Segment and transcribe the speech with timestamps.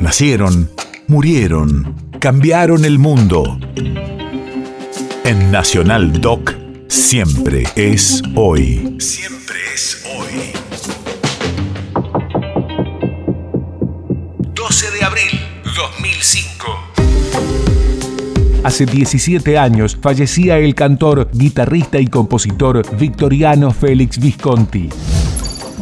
[0.00, 0.70] Nacieron,
[1.08, 3.58] murieron, cambiaron el mundo.
[5.24, 6.54] En Nacional Doc,
[6.88, 8.96] siempre es hoy.
[8.98, 10.52] Siempre es hoy.
[14.54, 15.40] 12 de abril
[15.76, 16.66] 2005.
[18.64, 24.88] Hace 17 años fallecía el cantor, guitarrista y compositor Victoriano Félix Visconti.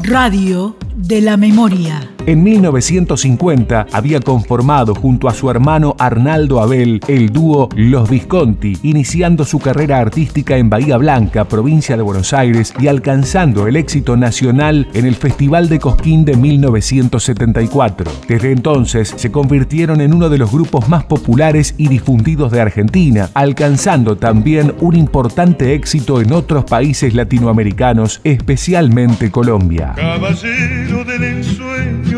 [0.02, 2.17] Radio de la memoria.
[2.28, 9.46] En 1950 había conformado junto a su hermano Arnaldo Abel el dúo Los Visconti, iniciando
[9.46, 14.88] su carrera artística en Bahía Blanca, provincia de Buenos Aires, y alcanzando el éxito nacional
[14.92, 18.12] en el Festival de Cosquín de 1974.
[18.28, 23.30] Desde entonces se convirtieron en uno de los grupos más populares y difundidos de Argentina,
[23.32, 29.94] alcanzando también un importante éxito en otros países latinoamericanos, especialmente Colombia.
[29.96, 32.17] Caballero del ensueño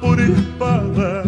[0.00, 1.22] por espada.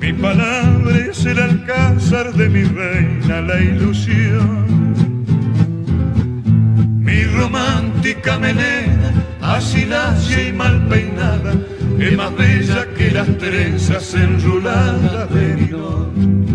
[0.00, 4.94] Mi palabra es el alcázar de mi reina, la ilusión.
[7.00, 9.86] Mi romántica melena, así
[10.48, 11.54] y mal peinada,
[11.98, 15.48] es más bella que las trenzas enruladas de.
[15.58, 16.47] Tengo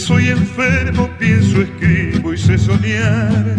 [0.00, 3.56] soy enfermo, pienso, escribo y sé soñar.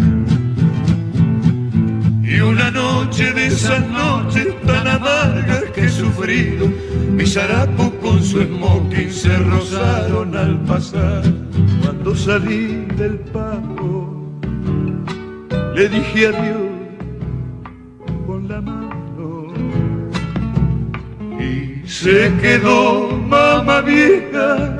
[2.22, 6.66] Y una noche de esas noches tan amargas que he sufrido,
[7.12, 11.22] mis harapos con su smoking se rozaron al pasar.
[11.82, 14.30] Cuando salí del pago,
[15.76, 16.72] le dije adiós
[18.26, 19.52] con la mano.
[21.38, 24.76] Y se quedó mamá vieja,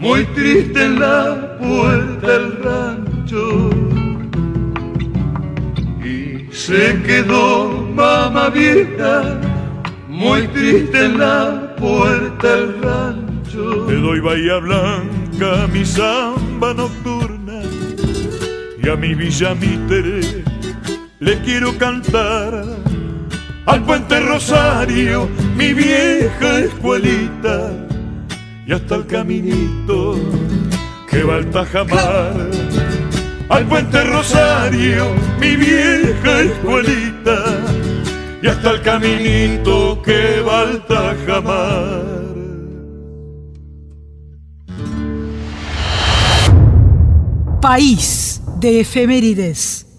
[0.00, 3.70] muy triste en la puerta del rancho.
[6.02, 9.38] Y se quedó mamá vieja,
[10.08, 13.86] muy triste en la puerta del rancho.
[13.86, 17.60] Te doy Bahía Blanca, mi samba nocturna,
[18.82, 20.42] y a mi Villa Mitre
[21.18, 22.64] le quiero cantar.
[23.66, 27.70] Al puente Rosario, mi vieja escuelita,
[28.66, 30.16] y hasta el caminito
[31.08, 32.50] que va al Tajamar.
[33.48, 35.06] Al puente Rosario,
[35.40, 37.44] mi vieja escuelita,
[38.40, 42.20] y hasta el caminito que va al Tajamar.
[47.60, 49.89] País de efemérides.